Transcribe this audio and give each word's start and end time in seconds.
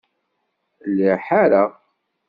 Lliɣ 0.89 1.17
ḥareɣ. 1.27 1.69